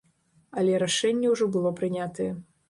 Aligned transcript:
Але 0.61 0.79
рашэнне 0.83 1.27
ўжо 1.35 1.49
было 1.57 1.75
прынятае. 1.81 2.29